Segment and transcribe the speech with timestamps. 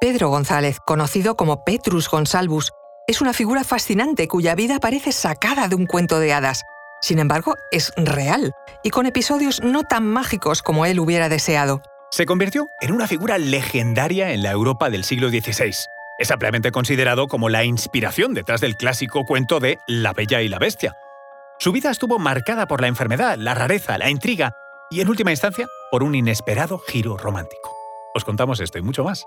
[0.00, 2.70] Pedro González, conocido como Petrus Gonsalvus,
[3.08, 6.62] es una figura fascinante cuya vida parece sacada de un cuento de hadas.
[7.00, 8.52] Sin embargo, es real
[8.84, 11.82] y con episodios no tan mágicos como él hubiera deseado.
[12.12, 15.74] Se convirtió en una figura legendaria en la Europa del siglo XVI.
[16.20, 20.60] Es ampliamente considerado como la inspiración detrás del clásico cuento de La Bella y la
[20.60, 20.94] Bestia.
[21.58, 24.52] Su vida estuvo marcada por la enfermedad, la rareza, la intriga
[24.90, 27.74] y, en última instancia, por un inesperado giro romántico.
[28.14, 29.26] Os contamos esto y mucho más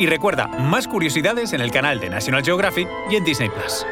[0.00, 3.86] y recuerda, más curiosidades en el canal de National Geographic y en Disney Plus.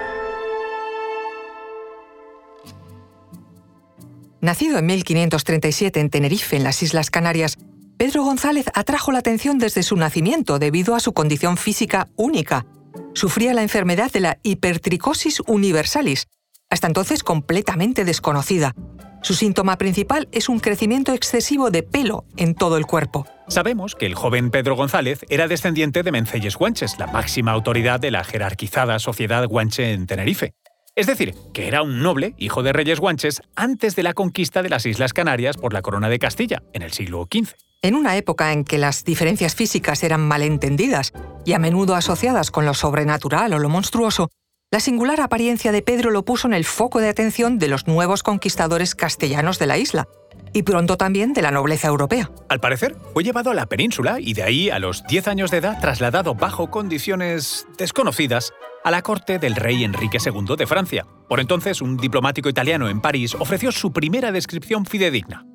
[4.41, 7.59] Nacido en 1537 en Tenerife, en las Islas Canarias,
[7.98, 12.65] Pedro González atrajo la atención desde su nacimiento debido a su condición física única.
[13.12, 16.27] Sufría la enfermedad de la hipertricosis universalis,
[16.70, 18.75] hasta entonces completamente desconocida.
[19.23, 23.27] Su síntoma principal es un crecimiento excesivo de pelo en todo el cuerpo.
[23.49, 28.11] Sabemos que el joven Pedro González era descendiente de Menceyes Guanches, la máxima autoridad de
[28.11, 30.53] la jerarquizada sociedad guanche en Tenerife.
[30.95, 34.69] Es decir, que era un noble, hijo de reyes guanches, antes de la conquista de
[34.69, 37.55] las Islas Canarias por la corona de Castilla, en el siglo XV.
[37.83, 41.13] En una época en que las diferencias físicas eran malentendidas
[41.45, 44.31] y a menudo asociadas con lo sobrenatural o lo monstruoso,
[44.71, 48.23] la singular apariencia de Pedro lo puso en el foco de atención de los nuevos
[48.23, 50.09] conquistadores castellanos de la isla,
[50.53, 52.31] y pronto también de la nobleza europea.
[52.51, 55.59] Al parecer, fue llevado a la península y de ahí, a los 10 años de
[55.59, 58.53] edad, trasladado bajo condiciones desconocidas
[58.85, 61.07] a la corte del rey Enrique II de Francia.
[61.29, 65.47] Por entonces, un diplomático italiano en París ofreció su primera descripción fidedigna.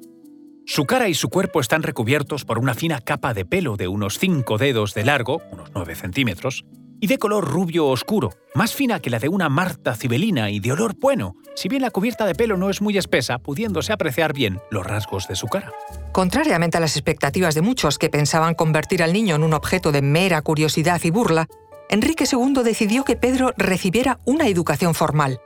[0.66, 4.18] Su cara y su cuerpo están recubiertos por una fina capa de pelo de unos
[4.18, 6.66] 5 dedos de largo, unos 9 centímetros,
[7.04, 10.72] y de color rubio oscuro, más fina que la de una Marta cibelina y de
[10.72, 14.62] olor bueno, si bien la cubierta de pelo no es muy espesa, pudiéndose apreciar bien
[14.72, 15.74] los rasgos de su cara.
[16.14, 20.02] Contrariamente a las expectativas de muchos que pensaban convertir al niño en un objeto de
[20.02, 21.50] mera curiosidad y burla,
[21.90, 25.42] Enrique II decidió que Pedro recibiera una educación formal.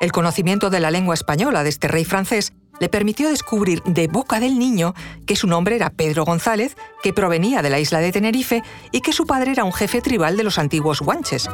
[0.00, 4.40] El conocimiento de la lengua española de este rey francés le permitió descubrir de boca
[4.40, 4.94] del niño
[5.26, 9.12] que su nombre era Pedro González, que provenía de la isla de Tenerife y que
[9.12, 11.48] su padre era un jefe tribal de los antiguos guanches.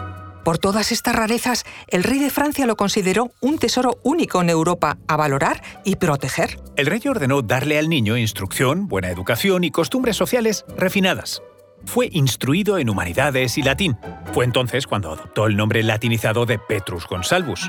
[0.45, 4.97] Por todas estas rarezas, el rey de Francia lo consideró un tesoro único en Europa
[5.09, 6.61] a valorar y proteger.
[6.77, 11.43] El rey ordenó darle al niño instrucción, buena educación y costumbres sociales refinadas.
[11.85, 13.99] Fue instruido en humanidades y latín.
[14.33, 17.69] Fue entonces cuando adoptó el nombre latinizado de Petrus Gonsalvus.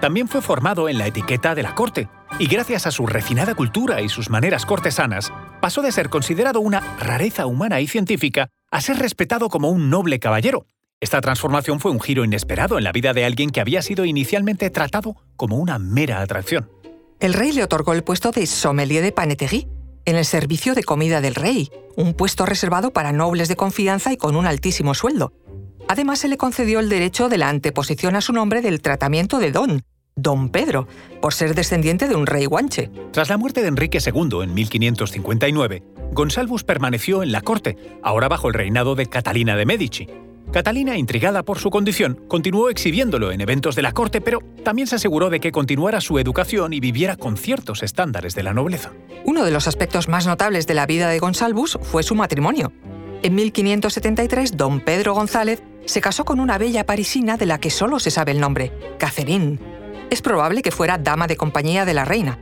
[0.00, 2.08] También fue formado en la etiqueta de la corte,
[2.38, 6.80] y gracias a su refinada cultura y sus maneras cortesanas, pasó de ser considerado una
[6.98, 10.66] rareza humana y científica a ser respetado como un noble caballero.
[11.00, 14.70] Esta transformación fue un giro inesperado en la vida de alguien que había sido inicialmente
[14.70, 16.70] tratado como una mera atracción.
[17.20, 19.68] El rey le otorgó el puesto de sommelier de paneterie,
[20.04, 24.16] en el servicio de comida del rey, un puesto reservado para nobles de confianza y
[24.16, 25.32] con un altísimo sueldo.
[25.88, 29.52] Además, se le concedió el derecho de la anteposición a su nombre del tratamiento de
[29.52, 29.82] don,
[30.18, 30.88] Don Pedro,
[31.20, 32.90] por ser descendiente de un rey guanche.
[33.12, 35.82] Tras la muerte de Enrique II en 1559,
[36.12, 40.06] Gonsalvus permaneció en la corte, ahora bajo el reinado de Catalina de Medici.
[40.50, 44.96] Catalina, intrigada por su condición, continuó exhibiéndolo en eventos de la corte, pero también se
[44.96, 48.92] aseguró de que continuara su educación y viviera con ciertos estándares de la nobleza.
[49.26, 52.72] Uno de los aspectos más notables de la vida de Gonsalvus fue su matrimonio.
[53.22, 57.98] En 1573, don Pedro González se casó con una bella parisina de la que solo
[57.98, 59.75] se sabe el nombre, Catherine.
[60.10, 62.38] Es probable que fuera dama de compañía de la reina.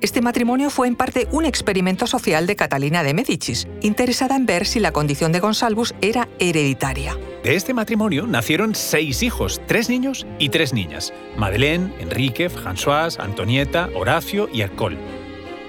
[0.00, 4.64] Este matrimonio fue en parte un experimento social de Catalina de Médicis, interesada en ver
[4.64, 7.16] si la condición de Gonsalvus era hereditaria.
[7.42, 13.88] De este matrimonio nacieron seis hijos, tres niños y tres niñas: Madeleine, Enrique, François, Antonieta,
[13.96, 14.98] Horacio y Ercole.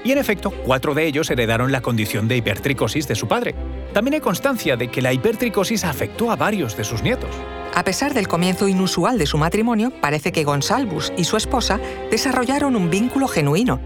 [0.03, 3.55] Y en efecto, cuatro de ellos heredaron la condición de hipertricosis de su padre.
[3.93, 7.31] También hay constancia de que la hipertricosis afectó a varios de sus nietos.
[7.75, 11.79] A pesar del comienzo inusual de su matrimonio, parece que Gonsalvus y su esposa
[12.11, 13.79] desarrollaron un vínculo genuino.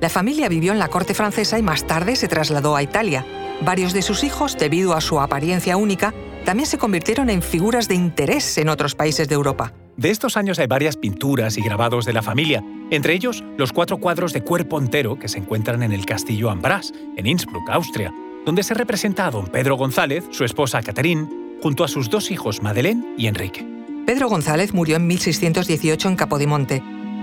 [0.00, 3.24] La familia vivió en la corte francesa y más tarde se trasladó a Italia.
[3.62, 6.12] Varios de sus hijos, debido a su apariencia única,
[6.44, 9.72] también se convirtieron en figuras de interés en otros países de Europa.
[9.96, 13.96] De estos años hay varias pinturas y grabados de la familia, entre ellos los cuatro
[13.96, 18.12] cuadros de cuerpo entero que se encuentran en el castillo Ambras, en Innsbruck, Austria,
[18.44, 21.26] donde se representa a don Pedro González, su esposa Catherine,
[21.62, 23.66] junto a sus dos hijos Madeleine y Enrique.
[24.06, 26.82] Pedro González murió en 1618 en Capodimonte.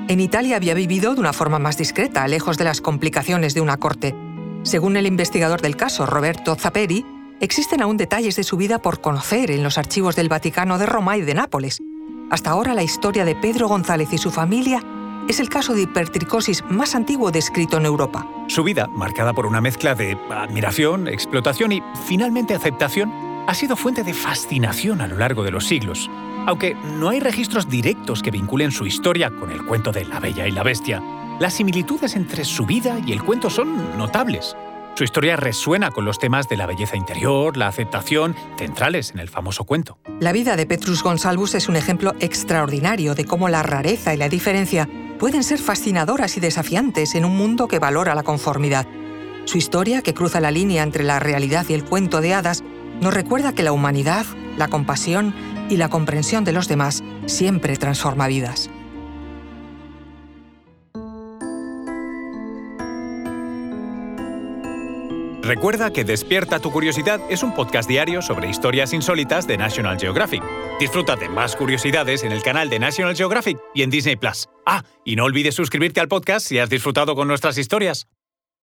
[0.10, 3.78] En Italia había vivido de una forma más discreta, lejos de las complicaciones de una
[3.78, 4.14] corte.
[4.64, 7.06] Según el investigador del caso, Roberto Zaperi,
[7.40, 11.18] existen aún detalles de su vida por conocer en los archivos del Vaticano de Roma
[11.18, 11.82] y de Nápoles.
[12.30, 14.84] Hasta ahora la historia de Pedro González y su familia
[15.28, 18.28] es el caso de hipertricosis más antiguo descrito en Europa.
[18.48, 23.12] Su vida, marcada por una mezcla de admiración, explotación y finalmente aceptación,
[23.48, 26.10] ha sido fuente de fascinación a lo largo de los siglos.
[26.46, 30.48] Aunque no hay registros directos que vinculen su historia con el cuento de La Bella
[30.48, 31.02] y la Bestia,
[31.40, 34.56] las similitudes entre su vida y el cuento son notables.
[34.96, 39.28] Su historia resuena con los temas de la belleza interior, la aceptación, centrales en el
[39.28, 39.98] famoso cuento.
[40.20, 44.30] La vida de Petrus Gonsalvus es un ejemplo extraordinario de cómo la rareza y la
[44.30, 44.88] diferencia
[45.18, 48.86] pueden ser fascinadoras y desafiantes en un mundo que valora la conformidad.
[49.46, 52.64] Su historia, que cruza la línea entre la realidad y el cuento de hadas,
[53.04, 54.26] nos recuerda que la humanidad,
[54.58, 55.34] la compasión
[55.70, 58.70] y la comprensión de los demás siempre transforma vidas.
[65.42, 70.42] Recuerda que Despierta tu Curiosidad es un podcast diario sobre historias insólitas de National Geographic.
[70.80, 74.48] Disfruta de más curiosidades en el canal de National Geographic y en Disney Plus.
[74.66, 78.08] Ah, y no olvides suscribirte al podcast si has disfrutado con nuestras historias.